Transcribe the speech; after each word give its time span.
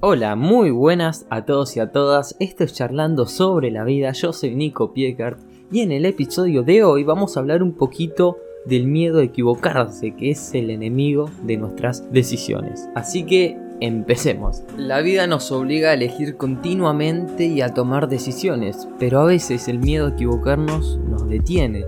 Hola, 0.00 0.34
muy 0.34 0.72
buenas 0.72 1.26
a 1.30 1.44
todos 1.44 1.76
y 1.76 1.80
a 1.80 1.92
todas. 1.92 2.34
Esto 2.40 2.64
es 2.64 2.74
Charlando 2.74 3.26
sobre 3.26 3.70
la 3.70 3.84
vida. 3.84 4.10
Yo 4.10 4.32
soy 4.32 4.56
Nico 4.56 4.92
Piecart 4.92 5.38
y 5.70 5.80
en 5.80 5.92
el 5.92 6.06
episodio 6.06 6.64
de 6.64 6.82
hoy 6.82 7.04
vamos 7.04 7.36
a 7.36 7.40
hablar 7.40 7.62
un 7.62 7.74
poquito 7.74 8.38
del 8.66 8.86
miedo 8.86 9.20
a 9.20 9.22
equivocarse, 9.22 10.16
que 10.16 10.32
es 10.32 10.54
el 10.54 10.70
enemigo 10.70 11.30
de 11.44 11.56
nuestras 11.56 12.12
decisiones. 12.12 12.88
Así 12.96 13.24
que 13.24 13.56
empecemos. 13.80 14.62
La 14.76 15.02
vida 15.02 15.26
nos 15.26 15.52
obliga 15.52 15.90
a 15.90 15.94
elegir 15.94 16.36
continuamente 16.36 17.46
y 17.46 17.60
a 17.60 17.72
tomar 17.72 18.08
decisiones, 18.08 18.88
pero 18.98 19.20
a 19.20 19.24
veces 19.24 19.68
el 19.68 19.78
miedo 19.78 20.06
a 20.06 20.10
equivocarnos 20.10 20.98
nos 21.08 21.28
detiene. 21.28 21.84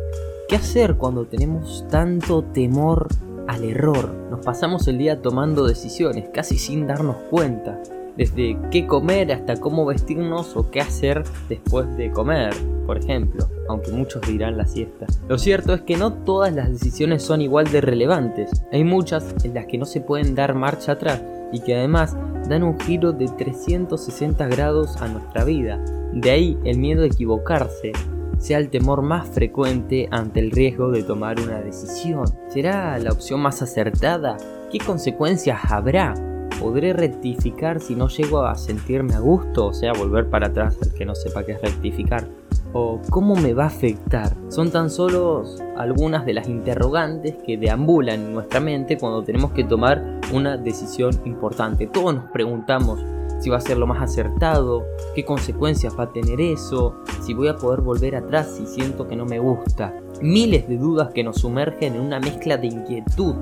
¿Qué 0.49 0.57
hacer 0.57 0.97
cuando 0.97 1.27
tenemos 1.27 1.85
tanto 1.89 2.45
temor 2.45 3.09
al 3.49 3.65
error? 3.65 4.13
Nos 4.31 4.45
pasamos 4.45 4.87
el 4.89 4.99
día 4.99 5.23
tomando 5.23 5.67
decisiones, 5.67 6.29
casi 6.33 6.59
sin 6.59 6.87
darnos 6.87 7.17
cuenta 7.31 7.81
desde 8.17 8.57
qué 8.71 8.87
comer 8.87 9.33
hasta 9.33 9.57
cómo 9.57 9.85
vestirnos 9.87 10.57
o 10.57 10.71
qué 10.71 10.81
hacer 10.81 11.25
después 11.49 11.97
de 11.97 12.11
comer, 12.13 12.55
por 12.87 12.99
ejemplo, 12.99 13.49
aunque 13.69 13.91
muchos 13.91 14.23
dirán 14.23 14.57
la 14.57 14.67
siesta. 14.67 15.07
Lo 15.29 15.39
cierto 15.39 15.75
es 15.75 15.83
que 15.83 15.97
no 15.97 16.13
todas 16.13 16.55
las 16.55 16.71
decisiones 16.71 17.23
son 17.23 17.41
igual 17.41 17.71
de 17.71 17.81
relevantes, 17.81 18.51
hay 18.73 18.85
muchas 18.85 19.35
en 19.45 19.55
las 19.55 19.67
que 19.67 19.79
no 19.79 19.85
se 19.85 20.01
pueden 20.01 20.35
dar 20.35 20.55
marcha 20.55 20.93
atrás 20.93 21.23
y 21.53 21.61
que 21.61 21.77
además 21.77 22.17
dan 22.49 22.63
un 22.63 22.79
giro 22.81 23.13
de 23.13 23.27
360 23.27 24.47
grados 24.49 24.97
a 24.99 25.09
nuestra 25.09 25.45
vida. 25.45 25.79
De 26.13 26.31
ahí 26.31 26.59
el 26.65 26.79
miedo 26.79 27.03
a 27.03 27.07
equivocarse, 27.07 27.93
sea 28.39 28.59
el 28.59 28.69
temor 28.71 29.03
más 29.03 29.29
frecuente 29.29 30.09
ante 30.11 30.41
el 30.41 30.51
riesgo 30.51 30.91
de 30.91 31.03
tomar 31.03 31.41
una 31.41 31.61
decisión. 31.61 32.25
¿Será 32.49 32.99
la 32.99 33.11
opción 33.11 33.41
más 33.41 33.63
acertada? 33.63 34.37
¿Qué 34.71 34.79
consecuencias 34.79 35.61
habrá? 35.71 36.15
¿Podré 36.61 36.93
rectificar 36.93 37.81
si 37.81 37.95
no 37.95 38.09
llego 38.09 38.45
a 38.45 38.55
sentirme 38.55 39.15
a 39.15 39.21
gusto? 39.21 39.67
O 39.67 39.75
sea, 39.75 39.93
volver 39.93 40.29
para 40.31 40.49
atrás 40.49 40.79
el 40.83 40.93
que 40.93 41.05
no 41.05 41.15
sepa 41.15 41.45
qué 41.45 41.53
es 41.53 41.63
rectificar. 41.63 42.27
¿O 42.73 43.01
cómo 43.09 43.37
me 43.37 43.55
va 43.55 43.65
a 43.65 43.69
afectar? 43.69 44.37
Son 44.49 44.71
tan 44.71 44.91
solo 44.91 45.45
algunas 45.77 46.27
de 46.27 46.35
las 46.35 46.49
interrogantes 46.49 47.37
que 47.47 47.57
deambulan 47.57 48.21
en 48.21 48.33
nuestra 48.35 48.61
mente 48.61 48.99
cuando 48.99 49.23
tenemos 49.23 49.53
que 49.53 49.65
tomar 49.65 50.21
una 50.33 50.57
decisión 50.57 51.13
importante. 51.25 51.87
Todos 51.87 52.15
nos 52.15 52.31
preguntamos 52.31 53.01
si 53.41 53.51
va 53.51 53.59
a 53.59 53.61
ser 53.61 53.79
lo 53.79 53.87
más 53.87 54.03
acertado, 54.03 54.85
qué 55.15 55.25
consecuencias 55.25 55.99
va 55.99 56.05
a 56.05 56.13
tener 56.13 56.41
eso, 56.41 56.97
si 57.23 57.35
voy 57.35 57.49
a 57.49 57.57
poder 57.57 57.81
volver 57.81 58.17
atrás 58.17 58.55
si 58.57 58.67
siento 58.67 59.07
que 59.09 59.17
no 59.17 59.27
me 59.27 59.39
gusta. 59.39 59.95
Miles 60.21 60.69
de 60.69 60.79
dudas 60.79 61.11
que 61.15 61.25
nos 61.25 61.37
sumergen 61.37 61.95
en 61.95 62.01
una 62.01 62.21
mezcla 62.21 62.57
de 62.57 62.69
inquietud 62.69 63.35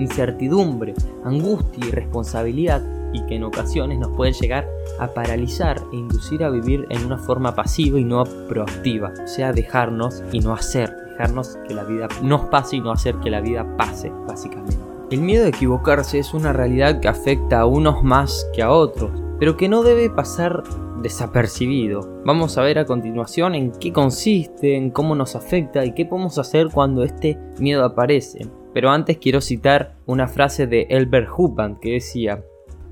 incertidumbre, 0.00 0.94
angustia 1.24 1.86
y 1.86 1.90
responsabilidad 1.90 2.82
y 3.12 3.24
que 3.26 3.36
en 3.36 3.44
ocasiones 3.44 3.98
nos 3.98 4.16
pueden 4.16 4.34
llegar 4.34 4.68
a 4.98 5.08
paralizar 5.08 5.80
e 5.92 5.96
inducir 5.96 6.44
a 6.44 6.50
vivir 6.50 6.86
en 6.90 7.04
una 7.04 7.18
forma 7.18 7.54
pasiva 7.54 7.98
y 7.98 8.04
no 8.04 8.24
proactiva, 8.48 9.12
o 9.22 9.26
sea, 9.26 9.52
dejarnos 9.52 10.22
y 10.32 10.40
no 10.40 10.52
hacer, 10.52 10.94
dejarnos 11.10 11.58
que 11.66 11.74
la 11.74 11.84
vida 11.84 12.08
nos 12.22 12.42
pase 12.42 12.76
y 12.76 12.80
no 12.80 12.92
hacer 12.92 13.16
que 13.16 13.30
la 13.30 13.40
vida 13.40 13.76
pase, 13.76 14.12
básicamente. 14.26 14.78
El 15.10 15.22
miedo 15.22 15.44
a 15.44 15.48
equivocarse 15.48 16.20
es 16.20 16.34
una 16.34 16.52
realidad 16.52 17.00
que 17.00 17.08
afecta 17.08 17.60
a 17.60 17.66
unos 17.66 18.04
más 18.04 18.46
que 18.54 18.62
a 18.62 18.70
otros, 18.70 19.10
pero 19.40 19.56
que 19.56 19.70
no 19.70 19.82
debe 19.82 20.10
pasar 20.10 20.62
desapercibido. 21.02 22.20
Vamos 22.26 22.58
a 22.58 22.62
ver 22.62 22.78
a 22.78 22.84
continuación 22.84 23.54
en 23.54 23.72
qué 23.72 23.90
consiste, 23.90 24.76
en 24.76 24.90
cómo 24.90 25.14
nos 25.14 25.34
afecta 25.34 25.84
y 25.86 25.94
qué 25.94 26.04
podemos 26.04 26.38
hacer 26.38 26.68
cuando 26.70 27.02
este 27.02 27.38
miedo 27.58 27.82
aparece. 27.82 28.46
Pero 28.74 28.90
antes 28.90 29.16
quiero 29.16 29.40
citar 29.40 29.96
una 30.04 30.28
frase 30.28 30.66
de 30.66 30.86
Elbert 30.90 31.30
Hubbard 31.34 31.80
que 31.80 31.92
decía, 31.92 32.44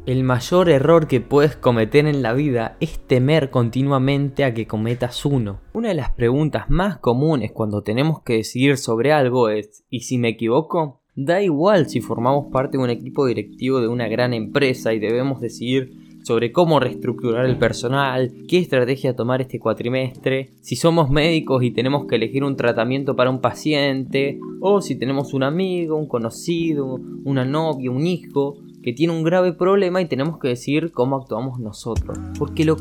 el 0.07 0.25
mayor 0.25 0.71
error 0.71 1.07
que 1.07 1.21
puedes 1.21 1.55
cometer 1.55 2.07
en 2.07 2.23
la 2.23 2.33
vida 2.33 2.79
es 2.81 2.99
temer 2.99 3.51
continuamente 3.51 4.43
a 4.43 4.55
que 4.55 4.67
cometas 4.67 5.27
uno. 5.27 5.61
Una 5.75 5.89
de 5.89 5.95
las 5.95 6.13
preguntas 6.13 6.71
más 6.71 6.97
comunes 6.97 7.53
cuando 7.53 7.83
tenemos 7.83 8.23
que 8.23 8.37
decidir 8.39 8.79
sobre 8.79 9.13
algo 9.13 9.51
es 9.51 9.85
¿y 9.91 10.01
si 10.01 10.17
me 10.17 10.31
equivoco? 10.31 11.03
Da 11.15 11.43
igual 11.43 11.91
si 11.91 12.01
formamos 12.01 12.47
parte 12.51 12.79
de 12.79 12.85
un 12.85 12.91
equipo 12.91 13.27
directivo 13.27 13.83
de 13.83 13.89
una 13.89 14.09
gran 14.09 14.33
empresa 14.33 14.95
y 14.95 14.99
debemos 14.99 15.43
decidir 15.43 16.08
sobre 16.29 16.53
cómo 16.53 16.79
reestructurar 16.79 17.47
el 17.47 17.57
personal, 17.57 18.31
qué 18.47 18.59
estrategia 18.59 19.17
tomar 19.17 19.41
este 19.41 19.59
cuatrimestre, 19.59 20.51
si 20.61 20.77
somos 20.77 21.09
médicos 21.09 21.63
y 21.63 21.71
tenemos 21.71 22.05
que 22.05 22.17
elegir 22.17 22.45
un 22.45 22.55
tratamiento 22.55 23.17
para 23.17 23.31
un 23.31 23.41
paciente, 23.41 24.39
o 24.61 24.83
si 24.83 24.95
tenemos 24.97 25.33
un 25.33 25.43
amigo, 25.43 25.97
un 25.97 26.07
conocido, 26.07 27.01
una 27.25 27.47
novia, 27.47 27.91
un 27.91 28.07
hijo 28.07 28.59
que 28.83 28.93
tiene 28.93 29.15
un 29.15 29.23
grave 29.23 29.55
problema 29.55 30.03
y 30.03 30.07
tenemos 30.07 30.39
que 30.39 30.49
decidir 30.49 30.93
cómo 30.93 31.17
actuamos 31.17 31.61
nosotros. 31.61 32.19
Porque 32.39 32.67
lo, 32.67 32.77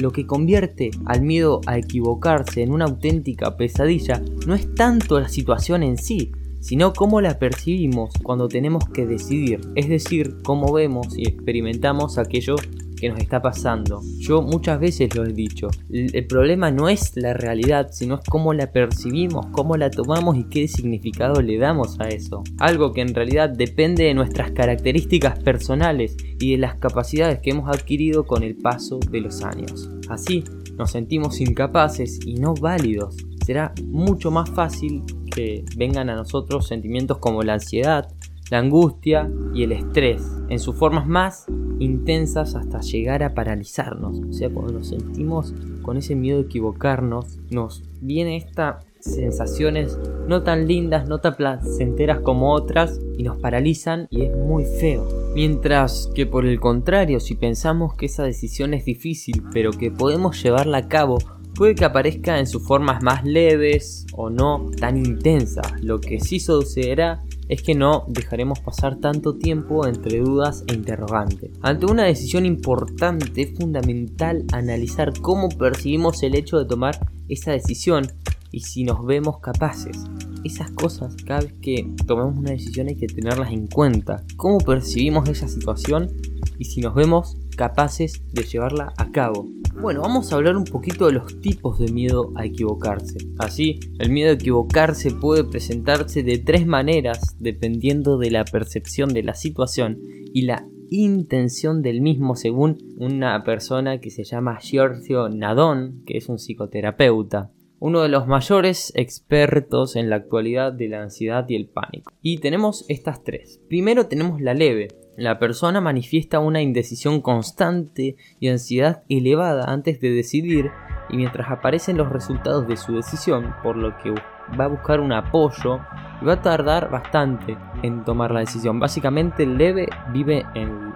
lo 0.00 0.12
que 0.12 0.24
convierte 0.24 0.92
al 1.04 1.22
miedo 1.22 1.60
a 1.66 1.78
equivocarse 1.78 2.62
en 2.62 2.70
una 2.70 2.84
auténtica 2.84 3.56
pesadilla 3.56 4.22
no 4.46 4.54
es 4.54 4.72
tanto 4.76 5.18
la 5.18 5.28
situación 5.28 5.82
en 5.82 5.98
sí, 5.98 6.30
sino 6.60 6.92
cómo 6.92 7.20
la 7.20 7.40
percibimos 7.40 8.14
cuando 8.22 8.46
tenemos 8.46 8.88
que 8.88 9.04
decidir, 9.04 9.60
es 9.74 9.88
decir, 9.88 10.36
cómo 10.44 10.72
vemos 10.72 11.18
y 11.18 11.28
experimentamos 11.28 12.18
aquello 12.18 12.54
que 13.02 13.08
nos 13.08 13.18
está 13.18 13.42
pasando. 13.42 14.00
Yo 14.20 14.42
muchas 14.42 14.78
veces 14.78 15.12
lo 15.16 15.24
he 15.24 15.32
dicho, 15.32 15.66
el, 15.90 16.24
problema 16.28 16.70
no 16.70 16.88
es 16.88 17.16
la 17.16 17.34
realidad, 17.34 17.88
sino 17.90 18.14
es 18.14 18.20
cómo 18.30 18.54
la 18.54 18.70
percibimos, 18.70 19.46
cómo 19.46 19.76
la 19.76 19.90
tomamos 19.90 20.36
y 20.36 20.44
qué 20.44 20.68
significado 20.68 21.42
le 21.42 21.58
damos 21.58 21.98
a 21.98 22.06
eso. 22.06 22.44
Algo 22.60 22.92
que 22.92 23.00
en 23.00 23.12
realidad 23.12 23.50
depende 23.50 24.04
de 24.04 24.14
nuestras 24.14 24.52
características 24.52 25.40
personales 25.40 26.16
y 26.38 26.52
de 26.52 26.58
las 26.58 26.76
capacidades 26.76 27.40
que 27.40 27.50
hemos 27.50 27.68
adquirido 27.68 28.24
con 28.24 28.44
el 28.44 28.54
paso 28.54 29.00
de 29.10 29.20
los 29.20 29.42
años. 29.42 29.90
Así, 30.08 30.44
nos 30.78 30.92
sentimos 30.92 31.40
incapaces 31.40 32.20
y 32.24 32.34
no 32.34 32.54
válidos. 32.54 33.16
Será 33.44 33.74
mucho 33.84 34.30
más 34.30 34.48
fácil 34.48 35.02
que 35.34 35.64
vengan 35.76 36.08
a 36.08 36.14
nosotros 36.14 36.68
sentimientos 36.68 37.18
como 37.18 37.42
la 37.42 37.54
ansiedad, 37.54 38.06
la 38.50 38.58
angustia 38.58 39.30
y 39.54 39.62
el 39.62 39.72
estrés 39.72 40.22
en 40.48 40.58
sus 40.58 40.76
formas 40.76 41.06
más 41.06 41.46
intensas 41.78 42.54
hasta 42.54 42.80
llegar 42.80 43.22
a 43.22 43.34
paralizarnos. 43.34 44.20
O 44.28 44.32
sea, 44.32 44.50
cuando 44.50 44.74
nos 44.74 44.88
sentimos 44.88 45.54
con 45.82 45.96
ese 45.96 46.14
miedo 46.14 46.38
de 46.38 46.44
equivocarnos, 46.44 47.38
nos 47.50 47.82
viene 48.00 48.36
estas 48.36 48.84
sensaciones 49.00 49.98
no 50.28 50.42
tan 50.42 50.68
lindas, 50.68 51.08
no 51.08 51.18
tan 51.18 51.36
placenteras 51.36 52.20
como 52.20 52.52
otras 52.52 53.00
y 53.18 53.24
nos 53.24 53.38
paralizan 53.38 54.06
y 54.10 54.22
es 54.22 54.36
muy 54.36 54.64
feo. 54.64 55.08
Mientras 55.34 56.10
que 56.14 56.26
por 56.26 56.46
el 56.46 56.60
contrario, 56.60 57.18
si 57.18 57.34
pensamos 57.34 57.94
que 57.94 58.06
esa 58.06 58.22
decisión 58.22 58.74
es 58.74 58.84
difícil 58.84 59.42
pero 59.52 59.72
que 59.72 59.90
podemos 59.90 60.40
llevarla 60.42 60.78
a 60.78 60.88
cabo, 60.88 61.18
puede 61.54 61.74
que 61.74 61.84
aparezca 61.84 62.38
en 62.38 62.46
sus 62.46 62.66
formas 62.66 63.02
más 63.02 63.24
leves 63.24 64.06
o 64.12 64.30
no 64.30 64.70
tan 64.78 64.96
intensas. 64.96 65.72
Lo 65.82 66.00
que 66.00 66.20
sí 66.20 66.38
sucederá 66.38 67.22
es 67.48 67.62
que 67.62 67.74
no 67.74 68.04
dejaremos 68.08 68.60
pasar 68.60 68.96
tanto 68.96 69.36
tiempo 69.36 69.86
entre 69.86 70.20
dudas 70.20 70.64
e 70.68 70.74
interrogantes. 70.74 71.50
Ante 71.60 71.86
una 71.86 72.04
decisión 72.04 72.46
importante 72.46 73.42
es 73.42 73.56
fundamental 73.56 74.44
analizar 74.52 75.12
cómo 75.20 75.48
percibimos 75.48 76.22
el 76.22 76.34
hecho 76.34 76.58
de 76.58 76.66
tomar 76.66 76.98
esa 77.28 77.52
decisión 77.52 78.06
y 78.50 78.60
si 78.60 78.84
nos 78.84 79.04
vemos 79.04 79.38
capaces. 79.40 79.98
Esas 80.44 80.70
cosas, 80.70 81.14
cada 81.24 81.40
vez 81.40 81.54
que 81.60 81.88
tomamos 82.06 82.36
una 82.36 82.50
decisión 82.50 82.88
hay 82.88 82.96
que 82.96 83.06
tenerlas 83.06 83.52
en 83.52 83.66
cuenta. 83.66 84.24
¿Cómo 84.36 84.58
percibimos 84.58 85.28
esa 85.28 85.48
situación 85.48 86.10
y 86.58 86.64
si 86.66 86.80
nos 86.80 86.94
vemos 86.94 87.36
capaces 87.56 88.22
de 88.32 88.42
llevarla 88.42 88.92
a 88.96 89.10
cabo? 89.10 89.48
Bueno, 89.80 90.02
vamos 90.02 90.32
a 90.32 90.36
hablar 90.36 90.56
un 90.56 90.64
poquito 90.64 91.06
de 91.06 91.12
los 91.12 91.40
tipos 91.40 91.78
de 91.78 91.90
miedo 91.92 92.32
a 92.36 92.44
equivocarse. 92.44 93.18
Así, 93.38 93.80
el 93.98 94.10
miedo 94.10 94.30
a 94.30 94.34
equivocarse 94.34 95.10
puede 95.10 95.44
presentarse 95.44 96.22
de 96.22 96.38
tres 96.38 96.66
maneras 96.66 97.36
dependiendo 97.38 98.18
de 98.18 98.30
la 98.30 98.44
percepción 98.44 99.14
de 99.14 99.22
la 99.22 99.34
situación 99.34 99.98
y 100.34 100.42
la 100.42 100.66
intención 100.90 101.80
del 101.82 102.02
mismo 102.02 102.36
según 102.36 102.78
una 102.98 103.42
persona 103.44 103.98
que 104.00 104.10
se 104.10 104.24
llama 104.24 104.60
Giorgio 104.60 105.28
Nadón, 105.28 106.02
que 106.06 106.18
es 106.18 106.28
un 106.28 106.38
psicoterapeuta 106.38 107.50
uno 107.82 108.02
de 108.02 108.08
los 108.08 108.28
mayores 108.28 108.92
expertos 108.94 109.96
en 109.96 110.08
la 110.08 110.14
actualidad 110.14 110.72
de 110.72 110.88
la 110.88 111.02
ansiedad 111.02 111.44
y 111.48 111.56
el 111.56 111.66
pánico. 111.66 112.12
Y 112.22 112.38
tenemos 112.38 112.84
estas 112.88 113.24
tres. 113.24 113.60
Primero 113.68 114.06
tenemos 114.06 114.40
la 114.40 114.54
leve, 114.54 114.86
la 115.22 115.38
persona 115.38 115.80
manifiesta 115.80 116.40
una 116.40 116.60
indecisión 116.60 117.20
constante 117.20 118.16
y 118.40 118.48
ansiedad 118.48 119.04
elevada 119.08 119.72
antes 119.72 120.00
de 120.00 120.10
decidir 120.10 120.72
y 121.08 121.16
mientras 121.16 121.48
aparecen 121.48 121.96
los 121.96 122.08
resultados 122.08 122.66
de 122.66 122.76
su 122.76 122.96
decisión, 122.96 123.54
por 123.62 123.76
lo 123.76 123.96
que 123.98 124.12
va 124.58 124.64
a 124.64 124.68
buscar 124.68 124.98
un 124.98 125.12
apoyo 125.12 125.78
y 126.20 126.24
va 126.24 126.32
a 126.32 126.42
tardar 126.42 126.90
bastante 126.90 127.56
en 127.84 128.02
tomar 128.02 128.32
la 128.32 128.40
decisión. 128.40 128.80
Básicamente 128.80 129.44
el 129.44 129.58
leve 129.58 129.88
vive 130.12 130.44
en, 130.54 130.92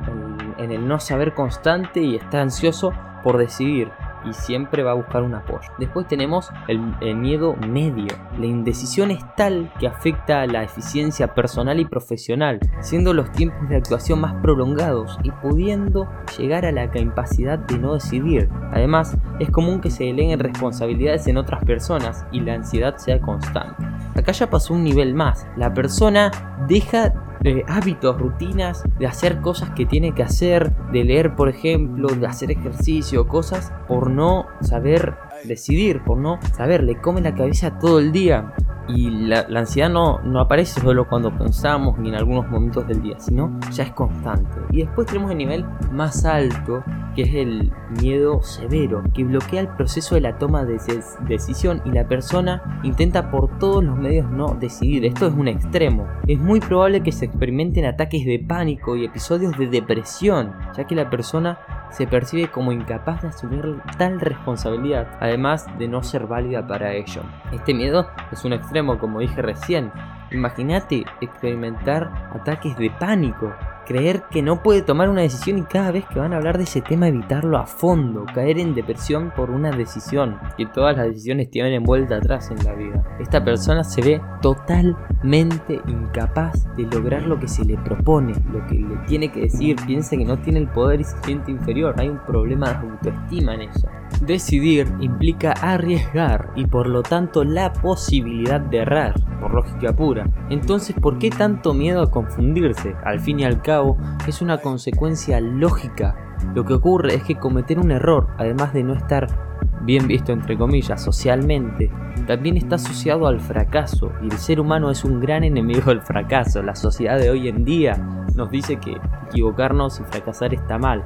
el 0.59 0.89
no 0.89 0.99
saber 0.99 1.33
constante 1.33 2.01
y 2.01 2.17
está 2.17 2.43
ansioso 2.43 2.93
por 3.23 3.39
decidir 3.39 3.93
y 4.27 4.33
siempre 4.33 4.83
va 4.83 4.93
a 4.93 4.95
buscar 4.95 5.23
un 5.23 5.35
apoyo. 5.35 5.69
Después 5.79 6.07
tenemos 6.07 6.51
el, 6.69 6.81
miedo 7.17 7.57
medio. 7.57 8.15
La 8.39 8.47
indecisión 8.47 9.11
es 9.11 9.25
tal 9.37 9.73
que 9.79 9.87
afecta 9.87 10.43
a 10.43 10.47
la 10.47 10.65
eficiencia 10.65 11.35
personal 11.35 11.81
y 11.81 11.85
profesional, 11.85 12.61
siendo 12.81 13.15
los 13.15 13.31
tiempos 13.33 13.69
de 13.69 13.77
actuación 13.77 14.21
más 14.21 14.35
prolongados 14.43 15.19
y 15.23 15.31
pudiendo 15.31 16.09
llegar 16.39 16.67
a 16.67 16.73
la 16.73 16.91
capacidad 16.91 17.59
de 17.59 17.79
no 17.79 17.95
decidir. 17.95 18.49
Además, 18.73 19.17
es 19.39 19.51
común 19.51 19.81
que 19.81 19.91
se 19.91 20.05
deleguen 20.05 20.41
responsabilidades 20.41 21.27
en 21.27 21.37
otras 21.37 21.65
personas 21.65 22.25
y 22.33 22.41
la 22.41 22.55
ansiedad 22.55 22.97
sea 22.97 23.21
constante. 23.21 23.85
Acá 24.15 24.33
ya 24.33 24.49
pasó 24.49 24.75
un 24.75 24.85
nivel 24.85 25.15
más. 25.15 25.47
La 25.57 25.73
persona 25.75 26.31
deja 26.67 27.13
de 27.55 27.65
hábitos, 27.69 28.19
rutinas, 28.19 28.83
de 28.99 29.07
hacer 29.07 29.41
cosas 29.41 29.71
que 29.71 29.87
tiene 29.87 30.15
que 30.15 30.23
hacer, 30.23 30.73
de 30.93 31.05
leer, 31.05 31.35
por 31.37 31.49
ejemplo, 31.49 32.09
de 32.09 32.27
hacer 32.27 32.51
ejercicio, 32.51 33.27
cosas 33.29 33.73
por 33.89 34.11
no 34.11 34.47
saber 34.61 35.15
decidir, 35.45 36.03
por 36.05 36.19
no 36.19 36.39
saber, 36.57 36.83
le 36.83 37.01
come 37.01 37.21
la 37.21 37.35
cabeza 37.35 37.79
todo 37.79 37.99
el 37.99 38.13
día. 38.13 38.55
Y 38.89 39.11
la, 39.11 39.47
ansiedad 39.55 39.91
no, 39.91 40.21
no, 40.21 40.41
aparece 40.41 40.81
solo 40.81 41.09
cuando 41.09 41.37
pensamos 41.37 41.99
ni 41.99 42.11
en 42.11 42.15
algunos 42.15 42.49
momentos 42.49 42.87
del 42.87 43.03
día, 43.03 43.19
sino 43.19 43.59
ya 43.73 43.85
es 43.85 43.93
constante. 43.93 44.59
Y 44.71 44.79
después 44.79 45.07
tenemos 45.07 45.31
el 45.31 45.39
nivel 45.39 45.65
más 45.93 46.25
alto, 46.25 46.85
que 47.15 47.23
es 47.23 47.35
el 47.35 47.73
miedo 48.01 48.43
severo, 48.43 49.03
que 49.15 49.25
bloquea 49.25 49.63
el 49.63 49.69
proceso 49.69 50.15
de 50.15 50.21
la 50.21 50.39
toma 50.39 50.65
de 50.65 50.79
decisión 51.27 51.83
y 51.85 51.91
la 51.91 52.07
persona 52.07 52.81
intenta 52.83 53.31
por 53.31 53.59
todos 53.59 53.83
los 53.83 53.97
medios 53.97 54.31
no 54.31 54.57
decidir. 54.61 55.05
Esto 55.05 55.27
es 55.27 55.35
un 55.35 55.49
extremo. 55.49 56.07
Es 56.27 56.39
muy 56.39 56.61
probable 56.61 57.03
que 57.03 57.13
se 57.13 57.25
experimenten 57.25 57.87
ataques 57.87 58.25
de 58.25 58.39
pánico 58.39 58.97
y 58.97 59.05
episodios 59.05 59.57
de 59.59 59.67
depresión, 59.67 60.55
ya 60.77 60.87
que 60.87 60.95
la 60.95 61.11
persona 61.11 61.59
se 61.97 62.07
percibe 62.07 62.49
como 62.49 62.73
incapaz 62.73 63.23
de 63.23 63.29
asumir 63.29 63.81
tal 63.97 64.21
responsabilidad, 64.21 65.09
además 65.19 65.67
de 65.79 65.89
no 65.89 66.03
ser 66.03 66.27
válida 66.27 66.67
para 66.67 66.93
ello. 66.93 67.23
Este 67.53 67.73
miedo 67.73 68.07
es 68.31 68.45
un 68.45 68.53
extremo, 68.53 68.99
como 68.99 69.21
dije 69.21 69.41
recién. 69.41 69.91
Imagínate 70.31 71.05
experimentar 71.21 72.31
ataques 72.35 72.77
de 72.77 72.91
pánico 72.91 73.55
creer 73.87 74.25
que 74.31 74.43
no 74.43 74.63
puede 74.63 74.83
tomar 74.83 75.09
una 75.09 75.23
decisión 75.23 75.59
y 75.59 75.63
cada 75.63 75.93
vez 75.93 76.05
que 76.07 76.19
van 76.19 76.35
a 76.35 76.37
hablar 76.37 76.59
de 76.59 76.65
ese 76.65 76.83
tema 76.83 77.09
evitarlo 77.09 77.57
a 77.57 77.67
fondo, 77.67 78.27
caer 78.35 78.59
en 78.59 78.75
depresión 78.75 79.33
por 79.35 79.51
una 79.51 79.71
decisión, 79.71 80.39
que 80.59 80.67
todas 80.67 80.97
las 80.97 81.07
decisiones 81.07 81.51
tienen 81.51 81.85
vuelta 81.85 82.17
atrás 82.17 82.51
en 82.51 82.63
la 82.65 82.75
vida. 82.75 83.03
Esta 83.19 83.43
persona 83.43 83.85
se 83.85 84.03
ve 84.03 84.21
totalmente 84.43 85.81
incapaz 85.87 86.67
de 86.77 86.83
lograr 86.85 87.23
lo 87.23 87.39
que 87.39 87.49
se 87.49 87.65
le 87.65 87.79
propone, 87.79 88.35
lo 88.53 88.67
que 88.67 88.75
le 88.75 88.97
tiene 89.07 89.31
que 89.31 89.43
decir, 89.43 89.77
piensa 89.87 90.17
que 90.17 90.25
no 90.25 90.39
tiene 90.39 90.59
el 90.59 90.69
poder 90.69 91.01
y 91.01 91.05
se 91.05 91.17
siente 91.23 91.51
inferior, 91.51 91.95
hay 91.99 92.09
un 92.09 92.19
problema 92.27 92.75
de 92.75 92.91
autoestima 92.91 93.55
en 93.55 93.63
eso. 93.63 93.89
Decidir 94.23 94.93
implica 95.01 95.53
arriesgar 95.53 96.51
y 96.57 96.67
por 96.67 96.89
lo 96.89 97.03
tanto 97.03 97.45
la 97.45 97.73
posibilidad 97.73 98.61
de 98.61 98.79
errar, 98.79 99.15
por 99.41 99.55
lógica 99.55 99.95
pura. 99.95 100.29
Entonces, 100.51 100.97
¿por 101.01 101.19
qué 101.19 101.31
tanto 101.31 101.75
miedo 101.75 102.03
a 102.03 102.11
confundirse? 102.11 102.95
Al 103.05 103.21
fin 103.21 103.41
y 103.41 103.45
al 103.45 103.61
cabo, 103.63 103.97
es 104.27 104.41
una 104.41 104.59
consecuencia 104.59 105.41
lógica. 105.41 106.17
Lo 106.55 106.65
que 106.65 106.75
ocurre 106.75 107.15
es 107.15 107.23
que 107.23 107.37
cometer 107.37 107.79
un 107.79 107.91
error, 107.91 108.29
además 108.39 108.73
de 108.73 108.85
no 108.85 108.95
estar 108.95 109.46
bien 109.87 110.09
visto 110.09 110.33
entre 110.33 110.59
comillas 110.59 111.03
socialmente, 111.03 111.91
también 112.27 112.57
está 112.57 112.75
asociado 112.75 113.29
al 113.29 113.41
fracaso 113.41 114.13
y 114.21 114.27
el 114.27 114.39
ser 114.39 114.61
humano 114.61 114.91
es 114.91 115.05
un 115.05 115.21
gran 115.21 115.45
enemigo 115.45 115.87
del 115.87 116.03
fracaso. 116.03 116.63
La 116.63 116.75
sociedad 116.75 117.19
de 117.19 117.31
hoy 117.31 117.49
en 117.49 117.65
día 117.65 117.95
nos 118.35 118.51
dice 118.51 118.77
que 118.77 118.97
equivocarnos 119.29 120.01
y 120.01 120.05
fracasar 120.05 120.53
está 120.53 120.77
mal. 120.77 121.05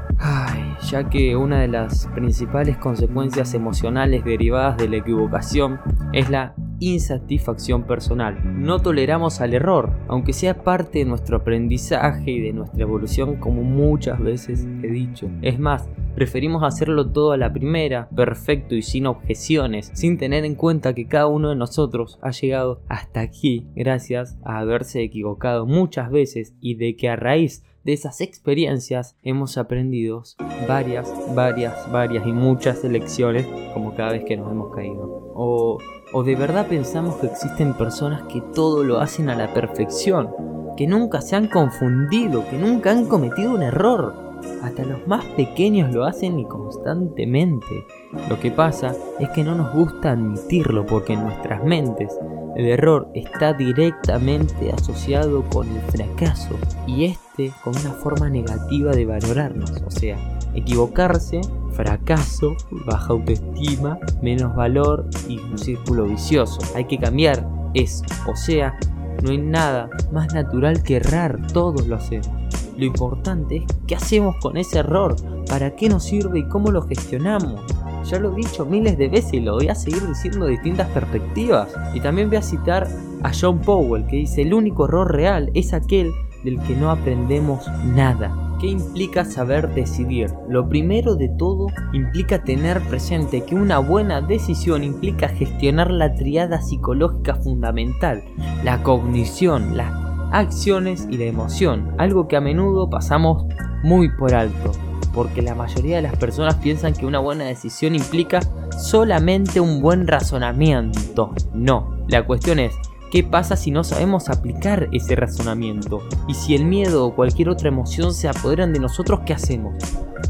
Ya 0.88 1.08
que 1.08 1.36
una 1.36 1.60
de 1.60 1.68
las 1.68 2.08
principales 2.14 2.78
consecuencias 2.78 3.54
emocionales 3.54 4.24
derivadas 4.24 4.78
de 4.78 4.88
la 4.88 4.96
equivocación 4.96 5.78
es 6.12 6.30
la 6.30 6.54
insatisfacción 6.80 7.82
personal. 7.82 8.40
No 8.42 8.80
toleramos 8.80 9.42
al 9.42 9.52
error, 9.52 9.92
aunque 10.08 10.32
sea 10.32 10.62
parte 10.62 11.00
de 11.00 11.04
nuestro 11.04 11.36
aprendizaje 11.36 12.30
y 12.30 12.40
de 12.40 12.54
nuestra 12.54 12.82
evolución 12.82 13.36
como 13.36 13.62
muchas 13.62 14.18
veces 14.18 14.66
he 14.82 14.88
dicho. 14.88 15.28
Es 15.42 15.58
más, 15.58 15.88
Preferimos 16.14 16.64
hacerlo 16.64 17.10
todo 17.10 17.32
a 17.32 17.36
la 17.36 17.52
primera, 17.52 18.08
perfecto 18.10 18.74
y 18.74 18.82
sin 18.82 19.06
objeciones, 19.06 19.90
sin 19.94 20.18
tener 20.18 20.44
en 20.44 20.54
cuenta 20.54 20.94
que 20.94 21.06
cada 21.06 21.28
uno 21.28 21.50
de 21.50 21.56
nosotros 21.56 22.18
ha 22.20 22.30
llegado 22.30 22.82
hasta 22.88 23.20
aquí 23.20 23.68
gracias 23.74 24.36
a 24.44 24.58
haberse 24.58 25.02
equivocado 25.02 25.66
muchas 25.66 26.10
veces 26.10 26.54
y 26.60 26.74
de 26.74 26.96
que 26.96 27.08
a 27.08 27.16
raíz 27.16 27.64
de 27.84 27.92
esas 27.92 28.20
experiencias 28.20 29.16
hemos 29.22 29.56
aprendido 29.56 30.22
varias, 30.68 31.12
varias, 31.34 31.90
varias 31.90 32.26
y 32.26 32.32
muchas 32.32 32.84
lecciones 32.84 33.46
como 33.72 33.94
cada 33.94 34.12
vez 34.12 34.24
que 34.24 34.36
nos 34.36 34.50
hemos 34.50 34.74
caído. 34.74 35.32
O, 35.34 35.78
o 36.12 36.22
de 36.22 36.34
verdad 36.34 36.66
pensamos 36.68 37.16
que 37.16 37.28
existen 37.28 37.72
personas 37.74 38.22
que 38.24 38.42
todo 38.54 38.84
lo 38.84 39.00
hacen 39.00 39.30
a 39.30 39.36
la 39.36 39.54
perfección, 39.54 40.30
que 40.76 40.86
nunca 40.86 41.22
se 41.22 41.36
han 41.36 41.48
confundido, 41.48 42.44
que 42.50 42.58
nunca 42.58 42.90
han 42.90 43.06
cometido 43.06 43.54
un 43.54 43.62
error 43.62 44.29
hasta 44.62 44.84
los 44.84 45.06
más 45.06 45.24
pequeños 45.36 45.92
lo 45.92 46.04
hacen 46.04 46.38
y 46.38 46.44
constantemente. 46.44 47.86
Lo 48.28 48.38
que 48.40 48.50
pasa 48.50 48.94
es 49.18 49.28
que 49.30 49.44
no 49.44 49.54
nos 49.54 49.72
gusta 49.74 50.12
admitirlo 50.12 50.86
porque 50.86 51.14
en 51.14 51.24
nuestras 51.24 51.64
mentes 51.64 52.18
el 52.56 52.66
error 52.66 53.08
está 53.14 53.52
directamente 53.52 54.72
asociado 54.72 55.42
con 55.44 55.68
el 55.68 55.80
fracaso 55.82 56.56
y 56.86 57.04
este 57.04 57.52
con 57.62 57.76
una 57.76 57.92
forma 57.92 58.28
negativa 58.28 58.92
de 58.92 59.06
valorarnos. 59.06 59.70
O 59.86 59.90
sea, 59.90 60.16
equivocarse, 60.54 61.40
fracaso, 61.72 62.56
baja 62.86 63.12
autoestima, 63.12 63.98
menos 64.20 64.54
valor 64.54 65.08
y 65.28 65.38
un 65.38 65.58
círculo 65.58 66.04
vicioso. 66.04 66.60
Hay 66.74 66.84
que 66.86 66.98
cambiar 66.98 67.46
eso. 67.74 68.04
O 68.28 68.36
sea, 68.36 68.78
no 69.22 69.30
hay 69.30 69.38
nada 69.38 69.88
más 70.12 70.34
natural 70.34 70.82
que 70.82 70.96
errar, 70.96 71.46
todos 71.52 71.86
lo 71.86 71.96
hacemos. 71.96 72.39
Lo 72.80 72.86
importante 72.86 73.56
es 73.58 73.64
qué 73.86 73.94
hacemos 73.94 74.36
con 74.36 74.56
ese 74.56 74.78
error, 74.78 75.14
para 75.46 75.76
qué 75.76 75.90
nos 75.90 76.02
sirve 76.02 76.38
y 76.38 76.48
cómo 76.48 76.70
lo 76.70 76.80
gestionamos. 76.80 77.60
Ya 78.06 78.18
lo 78.18 78.32
he 78.32 78.36
dicho 78.36 78.64
miles 78.64 78.96
de 78.96 79.10
veces 79.10 79.34
y 79.34 79.40
lo 79.40 79.56
voy 79.56 79.68
a 79.68 79.74
seguir 79.74 80.06
diciendo 80.08 80.46
de 80.46 80.52
distintas 80.52 80.88
perspectivas. 80.88 81.68
Y 81.92 82.00
también 82.00 82.30
voy 82.30 82.38
a 82.38 82.42
citar 82.42 82.88
a 83.22 83.32
John 83.38 83.58
Powell 83.58 84.06
que 84.06 84.16
dice 84.16 84.40
el 84.40 84.54
único 84.54 84.86
error 84.86 85.12
real 85.12 85.50
es 85.52 85.74
aquel 85.74 86.10
del 86.42 86.58
que 86.62 86.74
no 86.74 86.90
aprendemos 86.90 87.68
nada. 87.84 88.56
¿Qué 88.58 88.68
implica 88.68 89.26
saber 89.26 89.74
decidir? 89.74 90.30
Lo 90.48 90.66
primero 90.66 91.16
de 91.16 91.28
todo 91.28 91.66
implica 91.92 92.44
tener 92.44 92.80
presente 92.88 93.44
que 93.44 93.56
una 93.56 93.78
buena 93.78 94.22
decisión 94.22 94.84
implica 94.84 95.28
gestionar 95.28 95.90
la 95.90 96.14
triada 96.14 96.62
psicológica 96.62 97.34
fundamental, 97.34 98.22
la 98.64 98.82
cognición, 98.82 99.76
la 99.76 100.09
acciones 100.30 101.06
y 101.10 101.16
la 101.16 101.24
emoción, 101.24 101.94
algo 101.98 102.28
que 102.28 102.36
a 102.36 102.40
menudo 102.40 102.88
pasamos 102.88 103.44
muy 103.82 104.08
por 104.08 104.34
alto, 104.34 104.72
porque 105.12 105.42
la 105.42 105.54
mayoría 105.54 105.96
de 105.96 106.02
las 106.02 106.16
personas 106.16 106.56
piensan 106.56 106.94
que 106.94 107.06
una 107.06 107.18
buena 107.18 107.44
decisión 107.44 107.94
implica 107.94 108.40
solamente 108.78 109.60
un 109.60 109.80
buen 109.80 110.06
razonamiento. 110.06 111.32
No, 111.52 111.96
la 112.08 112.24
cuestión 112.26 112.58
es, 112.58 112.74
¿qué 113.10 113.24
pasa 113.24 113.56
si 113.56 113.70
no 113.70 113.84
sabemos 113.84 114.28
aplicar 114.28 114.88
ese 114.92 115.16
razonamiento? 115.16 116.02
Y 116.28 116.34
si 116.34 116.54
el 116.54 116.64
miedo 116.64 117.06
o 117.06 117.14
cualquier 117.14 117.48
otra 117.48 117.68
emoción 117.68 118.14
se 118.14 118.28
apoderan 118.28 118.72
de 118.72 118.80
nosotros, 118.80 119.20
¿qué 119.26 119.32
hacemos? 119.32 119.74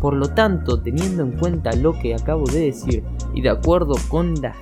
Por 0.00 0.14
lo 0.14 0.28
tanto, 0.28 0.80
teniendo 0.80 1.22
en 1.22 1.32
cuenta 1.32 1.72
lo 1.72 1.98
que 1.98 2.14
acabo 2.14 2.44
de 2.44 2.60
decir 2.60 3.04
y 3.34 3.42
de 3.42 3.50
acuerdo 3.50 3.94
con 4.08 4.34
las 4.40 4.56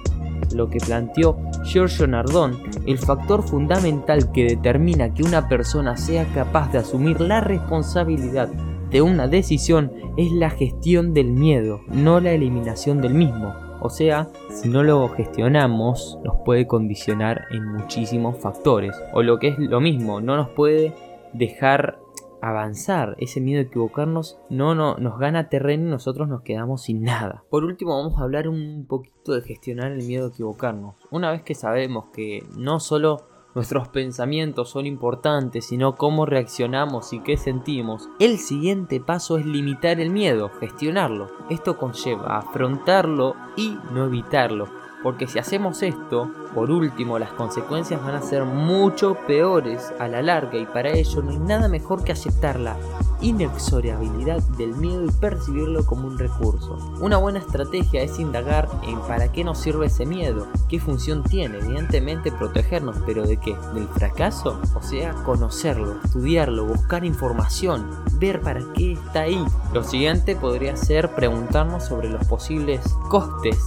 lo 0.55 0.69
que 0.69 0.79
planteó 0.79 1.39
Giorgio 1.65 2.07
Nardone, 2.07 2.57
el 2.87 2.99
factor 2.99 3.43
fundamental 3.43 4.33
que 4.33 4.45
determina 4.45 5.13
que 5.13 5.23
una 5.23 5.49
persona 5.49 5.97
sea 5.97 6.25
capaz 6.35 6.73
de 6.73 6.79
asumir 6.79 7.21
la 7.21 7.41
responsabilidad 7.41 8.49
de 8.91 9.03
una 9.03 9.29
decisión 9.29 9.93
es 10.17 10.33
la 10.33 10.51
gestión 10.51 11.13
del 11.15 11.33
miedo, 11.33 11.81
no 11.89 12.21
la 12.21 12.33
eliminación 12.33 13.01
del 13.01 13.15
mismo. 13.15 13.55
O 13.81 13.91
sea, 13.91 14.29
si 14.51 14.69
no 14.69 14.83
lo 14.83 15.09
gestionamos, 15.11 16.19
nos 16.25 16.37
puede 16.45 16.67
condicionar 16.67 17.45
en 17.51 17.65
muchísimos 17.65 18.39
factores. 18.39 19.01
O 19.13 19.23
lo 19.23 19.39
que 19.39 19.49
es 19.49 19.59
lo 19.59 19.81
mismo, 19.81 20.21
no 20.21 20.37
nos 20.37 20.49
puede 20.49 20.95
dejar 21.33 22.01
avanzar, 22.41 23.17
ese 23.19 23.41
miedo 23.41 23.61
a 23.61 23.65
equivocarnos 23.65 24.39
no, 24.51 24.75
no 24.75 24.97
nos 24.97 25.19
gana 25.19 25.49
terreno 25.49 25.89
y 25.89 25.91
nosotros 25.91 26.29
nos 26.29 26.43
quedamos 26.43 26.83
sin 26.83 27.03
nada. 27.03 27.45
Por 27.51 27.65
último 27.65 27.97
vamos 27.97 28.19
a 28.19 28.23
hablar 28.23 28.49
un 28.49 28.87
poquito 28.87 29.33
de 29.33 29.43
gestionar 29.43 29.93
el 29.93 30.07
miedo 30.07 30.27
a 30.27 30.29
equivocarnos. 30.31 30.95
Una 31.11 31.31
vez 31.31 31.43
que 31.43 31.55
sabemos 31.55 32.07
que 32.13 32.45
no 32.57 32.81
solo 32.81 33.27
nuestros 33.55 33.89
pensamientos 33.89 34.71
son 34.71 34.87
importantes, 34.87 35.67
sino 35.67 35.97
cómo 35.97 36.27
reaccionamos 36.27 37.13
y 37.13 37.21
qué 37.21 37.37
sentimos, 37.37 38.09
el 38.21 38.39
siguiente 38.39 39.01
paso 39.01 39.39
es 39.39 39.47
limitar 39.47 40.01
el 40.01 40.11
miedo, 40.11 40.51
gestionarlo. 40.61 41.29
Esto 41.51 41.77
conlleva 41.77 42.39
afrontarlo 42.39 43.35
y 43.57 43.77
no 43.93 44.05
evitarlo 44.05 44.88
porque 45.03 45.27
si 45.27 45.39
hacemos 45.39 45.83
esto, 45.83 46.31
por 46.55 46.71
último, 46.71 47.19
las 47.19 47.33
consecuencias 47.33 48.03
van 48.03 48.17
a 48.17 48.23
ser 48.23 48.45
mucho 48.45 49.17
peores 49.27 49.93
a 49.99 50.09
la 50.09 50.23
larga 50.23 50.59
y 50.59 50.67
para 50.67 50.91
ello 50.91 51.23
no 51.23 51.31
hay 51.31 51.39
nada 51.39 51.69
mejor 51.69 52.05
que 52.05 52.13
aceptarla 52.13 52.77
inexorabilidad 53.21 54.43
del 54.57 54.75
miedo 54.77 55.05
y 55.05 55.11
percibirlo 55.11 55.85
como 55.85 56.07
un 56.07 56.19
recurso. 56.19 56.77
Una 57.01 57.17
buena 57.17 57.39
estrategia 57.39 58.03
es 58.03 58.19
indagar 58.19 58.69
en 58.87 59.01
para 59.01 59.33
qué 59.33 59.45
nos 59.45 59.59
sirve 59.59 59.87
ese 59.87 60.07
miedo, 60.07 60.47
qué 60.69 60.79
función 60.79 61.23
tiene, 61.25 61.59
evidentemente 61.59 62.31
protegernos, 62.31 62.97
pero 63.07 63.27
¿de 63.27 63.39
qué? 63.39 63.57
¿Del 63.75 63.89
fracaso? 63.89 64.61
O 64.75 64.83
sea, 64.83 65.13
conocerlo, 65.25 65.97
estudiarlo, 66.05 66.65
buscar 66.65 67.05
información, 67.05 67.91
ver 68.15 68.41
para 68.41 68.61
qué 68.75 68.93
está 68.93 69.23
ahí. 69.23 69.45
Lo 69.73 69.83
siguiente 69.83 70.37
podría 70.37 70.77
ser 70.77 71.11
preguntarnos 71.15 71.85
sobre 71.85 72.11
los 72.11 72.25
posibles 72.27 72.81
costes, 73.09 73.59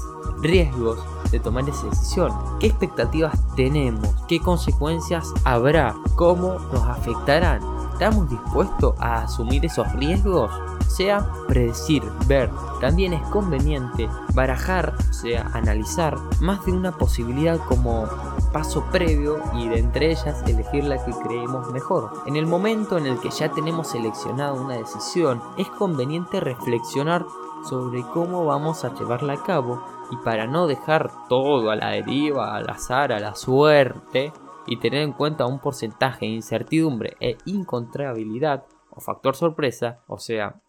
riesgos 0.41 0.99
de 1.31 1.39
tomar 1.39 1.67
esa 1.67 1.87
decisión. 1.87 2.31
¿Qué 2.59 2.67
expectativas 2.67 3.33
tenemos? 3.55 4.07
¿Qué 4.27 4.39
consecuencias 4.39 5.33
habrá? 5.43 5.95
¿Cómo 6.15 6.59
nos 6.73 6.83
afectarán? 6.83 7.61
¿Estamos 7.93 8.29
dispuestos 8.29 8.95
a 8.99 9.23
asumir 9.23 9.65
esos 9.65 9.91
riesgos? 9.93 10.51
Sea, 10.87 11.31
predecir, 11.47 12.03
ver. 12.27 12.49
También 12.81 13.13
es 13.13 13.21
conveniente 13.29 14.09
barajar, 14.33 14.95
sea, 15.11 15.49
analizar 15.53 16.17
más 16.41 16.65
de 16.65 16.73
una 16.73 16.91
posibilidad 16.91 17.59
como 17.59 18.07
paso 18.51 18.83
previo 18.91 19.39
y 19.53 19.69
de 19.69 19.79
entre 19.79 20.11
ellas 20.11 20.43
elegir 20.45 20.83
la 20.83 21.03
que 21.05 21.11
creemos 21.11 21.71
mejor. 21.71 22.11
En 22.25 22.35
el 22.35 22.47
momento 22.47 22.97
en 22.97 23.05
el 23.05 23.19
que 23.19 23.29
ya 23.29 23.51
tenemos 23.51 23.87
seleccionado 23.87 24.55
una 24.55 24.75
decisión, 24.75 25.41
es 25.57 25.69
conveniente 25.69 26.39
reflexionar 26.39 27.25
sobre 27.63 28.01
cómo 28.01 28.45
vamos 28.45 28.83
a 28.83 28.93
llevarla 28.93 29.33
a 29.33 29.43
cabo 29.43 29.81
y 30.11 30.17
para 30.17 30.45
no 30.45 30.67
dejar 30.67 31.09
todo 31.29 31.71
a 31.71 31.75
la 31.75 31.89
deriva, 31.89 32.55
al 32.55 32.69
azar, 32.69 33.13
a 33.13 33.19
la 33.19 33.33
suerte 33.33 34.31
y 34.67 34.77
tener 34.77 35.01
en 35.01 35.13
cuenta 35.13 35.45
un 35.45 35.59
porcentaje 35.59 36.25
de 36.25 36.33
incertidumbre 36.33 37.15
e 37.19 37.37
incontrabilidad 37.45 38.65
o 38.89 38.99
factor 38.99 39.35
sorpresa, 39.35 40.03
o 40.07 40.19
sea, 40.19 40.61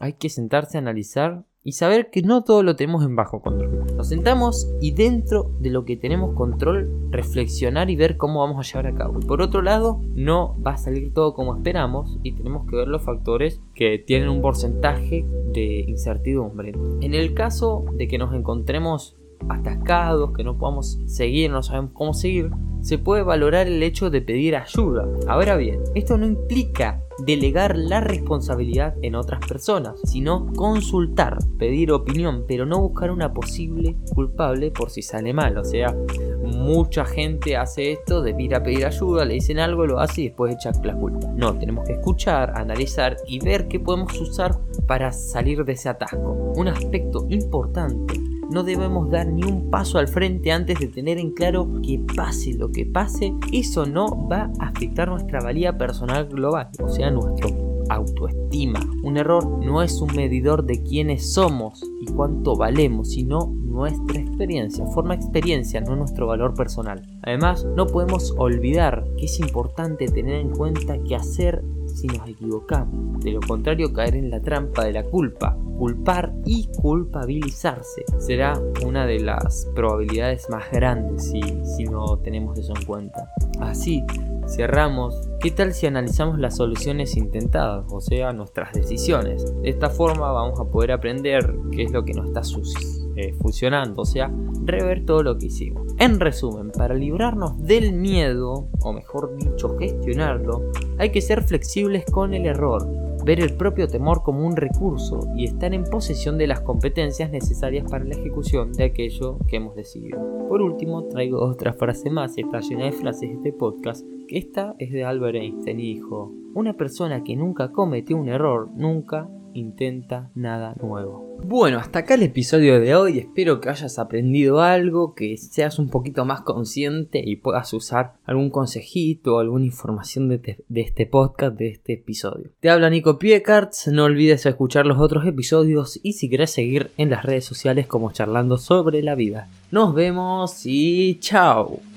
hay 0.00 0.14
que 0.14 0.30
sentarse 0.30 0.78
a 0.78 0.80
analizar 0.80 1.44
y 1.64 1.72
saber 1.72 2.10
que 2.10 2.22
no 2.22 2.44
todo 2.44 2.62
lo 2.62 2.76
tenemos 2.76 3.04
en 3.04 3.16
bajo 3.16 3.40
control. 3.40 3.96
Nos 3.96 4.08
sentamos 4.08 4.70
y 4.80 4.92
dentro 4.92 5.50
de 5.60 5.70
lo 5.70 5.84
que 5.84 5.96
tenemos 5.96 6.34
control, 6.34 7.08
reflexionar 7.10 7.88
y 7.90 7.96
ver 7.96 8.18
cómo 8.18 8.40
vamos 8.40 8.58
a 8.58 8.70
llevar 8.70 8.92
a 8.92 8.96
cabo. 8.96 9.18
Y 9.20 9.24
por 9.24 9.40
otro 9.40 9.62
lado, 9.62 10.00
no 10.14 10.56
va 10.64 10.72
a 10.72 10.76
salir 10.76 11.12
todo 11.14 11.34
como 11.34 11.56
esperamos 11.56 12.18
y 12.22 12.32
tenemos 12.32 12.68
que 12.68 12.76
ver 12.76 12.88
los 12.88 13.02
factores 13.02 13.62
que 13.74 13.98
tienen 13.98 14.28
un 14.28 14.42
porcentaje 14.42 15.24
de 15.52 15.84
incertidumbre. 15.88 16.74
En 17.00 17.14
el 17.14 17.32
caso 17.32 17.86
de 17.94 18.08
que 18.08 18.18
nos 18.18 18.34
encontremos 18.34 19.16
atascados, 19.48 20.32
que 20.32 20.44
no 20.44 20.58
podamos 20.58 20.98
seguir, 21.06 21.50
no 21.50 21.62
sabemos 21.62 21.92
cómo 21.94 22.14
seguir, 22.14 22.50
se 22.84 22.98
puede 22.98 23.22
valorar 23.22 23.66
el 23.66 23.82
hecho 23.82 24.10
de 24.10 24.20
pedir 24.20 24.56
ayuda. 24.56 25.08
Ahora 25.26 25.56
bien, 25.56 25.80
esto 25.94 26.18
no 26.18 26.26
implica 26.26 27.02
delegar 27.24 27.78
la 27.78 28.00
responsabilidad 28.00 28.94
en 29.00 29.14
otras 29.14 29.40
personas, 29.46 29.94
sino 30.04 30.52
consultar, 30.54 31.38
pedir 31.58 31.92
opinión, 31.92 32.44
pero 32.46 32.66
no 32.66 32.80
buscar 32.80 33.10
una 33.10 33.32
posible 33.32 33.96
culpable 34.14 34.70
por 34.70 34.90
si 34.90 35.00
sale 35.00 35.32
mal. 35.32 35.56
O 35.56 35.64
sea, 35.64 35.96
mucha 36.42 37.04
gente 37.04 37.56
hace 37.56 37.92
esto 37.92 38.22
de 38.22 38.34
ir 38.38 38.54
a 38.54 38.62
pedir 38.62 38.84
ayuda, 38.84 39.24
le 39.24 39.34
dicen 39.34 39.60
algo, 39.60 39.86
lo 39.86 40.00
hace 40.00 40.22
y 40.22 40.28
después 40.28 40.54
echa 40.54 40.72
la 40.82 40.94
culpa. 40.94 41.26
No, 41.34 41.56
tenemos 41.58 41.86
que 41.86 41.94
escuchar, 41.94 42.52
analizar 42.54 43.16
y 43.26 43.38
ver 43.38 43.68
qué 43.68 43.80
podemos 43.80 44.20
usar 44.20 44.58
para 44.86 45.12
salir 45.12 45.64
de 45.64 45.72
ese 45.72 45.88
atasco. 45.88 46.52
Un 46.56 46.68
aspecto 46.68 47.26
importante 47.30 48.23
no 48.50 48.62
debemos 48.62 49.10
dar 49.10 49.26
ni 49.26 49.42
un 49.42 49.70
paso 49.70 49.98
al 49.98 50.08
frente 50.08 50.52
antes 50.52 50.78
de 50.78 50.88
tener 50.88 51.18
en 51.18 51.32
claro 51.32 51.80
que 51.82 52.00
pase 52.16 52.54
lo 52.54 52.70
que 52.70 52.86
pase, 52.86 53.34
eso 53.52 53.86
no 53.86 54.28
va 54.28 54.50
a 54.58 54.68
afectar 54.68 55.08
nuestra 55.08 55.40
valía 55.40 55.76
personal 55.76 56.26
global, 56.26 56.68
o 56.82 56.88
sea, 56.88 57.10
nuestro 57.10 57.74
autoestima. 57.88 58.80
Un 59.02 59.16
error 59.16 59.46
no 59.64 59.82
es 59.82 60.00
un 60.00 60.14
medidor 60.14 60.64
de 60.64 60.82
quiénes 60.82 61.32
somos 61.32 61.82
y 62.00 62.06
cuánto 62.06 62.56
valemos, 62.56 63.10
sino 63.10 63.52
nuestra 63.74 64.20
experiencia, 64.20 64.86
forma 64.86 65.14
experiencia, 65.14 65.80
no 65.80 65.96
nuestro 65.96 66.26
valor 66.26 66.54
personal. 66.54 67.02
Además, 67.22 67.66
no 67.76 67.86
podemos 67.86 68.32
olvidar 68.38 69.04
que 69.18 69.24
es 69.26 69.40
importante 69.40 70.06
tener 70.06 70.36
en 70.36 70.50
cuenta 70.50 70.98
que 71.02 71.16
hacer 71.16 71.64
si 71.94 72.06
nos 72.08 72.28
equivocamos. 72.28 73.20
De 73.20 73.32
lo 73.32 73.40
contrario, 73.40 73.92
caer 73.92 74.16
en 74.16 74.30
la 74.30 74.40
trampa 74.40 74.84
de 74.84 74.92
la 74.92 75.04
culpa. 75.04 75.56
Culpar 75.78 76.32
y 76.44 76.68
culpabilizarse 76.80 78.04
será 78.18 78.60
una 78.84 79.06
de 79.06 79.20
las 79.20 79.66
probabilidades 79.74 80.48
más 80.50 80.70
grandes 80.70 81.30
si, 81.30 81.40
si 81.64 81.84
no 81.84 82.18
tenemos 82.18 82.58
eso 82.58 82.72
en 82.76 82.84
cuenta. 82.84 83.30
Así, 83.60 84.04
cerramos. 84.46 85.28
¿Qué 85.40 85.50
tal 85.50 85.72
si 85.72 85.86
analizamos 85.86 86.38
las 86.38 86.56
soluciones 86.56 87.16
intentadas, 87.16 87.86
o 87.90 88.00
sea, 88.00 88.32
nuestras 88.32 88.72
decisiones? 88.72 89.44
De 89.62 89.70
esta 89.70 89.90
forma 89.90 90.32
vamos 90.32 90.60
a 90.60 90.64
poder 90.64 90.92
aprender 90.92 91.54
qué 91.72 91.84
es 91.84 91.92
lo 91.92 92.04
que 92.04 92.14
no 92.14 92.24
está 92.24 92.42
sucio 92.42 93.03
eh, 93.16 93.34
funcionando, 93.40 94.02
o 94.02 94.04
sea, 94.04 94.32
rever 94.64 95.04
todo 95.04 95.22
lo 95.22 95.38
que 95.38 95.46
hicimos. 95.46 95.94
En 95.98 96.20
resumen, 96.20 96.70
para 96.70 96.94
librarnos 96.94 97.62
del 97.62 97.92
miedo, 97.92 98.68
o 98.80 98.92
mejor 98.92 99.36
dicho, 99.36 99.76
gestionarlo, 99.78 100.70
hay 100.98 101.10
que 101.10 101.20
ser 101.20 101.42
flexibles 101.42 102.04
con 102.10 102.34
el 102.34 102.46
error, 102.46 102.86
ver 103.24 103.40
el 103.40 103.56
propio 103.56 103.88
temor 103.88 104.22
como 104.22 104.46
un 104.46 104.56
recurso 104.56 105.28
y 105.34 105.44
estar 105.44 105.72
en 105.72 105.84
posesión 105.84 106.36
de 106.36 106.46
las 106.46 106.60
competencias 106.60 107.30
necesarias 107.30 107.90
para 107.90 108.04
la 108.04 108.14
ejecución 108.14 108.72
de 108.72 108.84
aquello 108.84 109.38
que 109.48 109.56
hemos 109.56 109.74
decidido. 109.74 110.18
Por 110.48 110.60
último, 110.60 111.04
traigo 111.04 111.40
otra 111.40 111.72
frase 111.72 112.10
más, 112.10 112.36
está 112.36 112.60
llena 112.60 112.84
de 112.84 112.92
frases 112.92 113.30
este 113.30 113.52
podcast, 113.52 114.06
que 114.28 114.38
esta 114.38 114.74
es 114.78 114.92
de 114.92 115.04
Albert 115.04 115.36
Einstein 115.36 115.80
y 115.80 115.94
dijo, 115.94 116.32
una 116.54 116.74
persona 116.74 117.24
que 117.24 117.34
nunca 117.34 117.72
cometió 117.72 118.16
un 118.16 118.28
error, 118.28 118.70
nunca 118.74 119.28
intenta 119.54 120.30
nada 120.34 120.74
nuevo. 120.80 121.38
Bueno, 121.42 121.78
hasta 121.78 122.00
acá 122.00 122.14
el 122.14 122.22
episodio 122.22 122.80
de 122.80 122.94
hoy. 122.94 123.18
Espero 123.18 123.60
que 123.60 123.68
hayas 123.68 123.98
aprendido 123.98 124.60
algo, 124.60 125.14
que 125.14 125.36
seas 125.36 125.78
un 125.78 125.88
poquito 125.88 126.24
más 126.24 126.42
consciente 126.42 127.22
y 127.24 127.36
puedas 127.36 127.72
usar 127.72 128.14
algún 128.24 128.50
consejito 128.50 129.36
o 129.36 129.38
alguna 129.40 129.64
información 129.64 130.28
de, 130.28 130.64
este 130.74 131.06
podcast, 131.06 131.56
de 131.56 131.68
este 131.68 131.94
episodio. 131.94 132.50
Te 132.60 132.70
habla 132.70 132.90
Nico 132.90 133.18
Piecarts. 133.18 133.88
No 133.88 134.04
olvides 134.04 134.46
escuchar 134.46 134.86
los 134.86 134.98
otros 134.98 135.26
episodios 135.26 136.00
y 136.02 136.14
si 136.14 136.28
querés 136.28 136.50
seguir 136.50 136.90
en 136.96 137.10
las 137.10 137.24
redes 137.24 137.44
sociales 137.44 137.86
como 137.86 138.12
charlando 138.12 138.58
sobre 138.58 139.02
la 139.02 139.14
vida. 139.14 139.48
Nos 139.70 139.94
vemos 139.94 140.62
y 140.64 141.18
chao. 141.20 141.93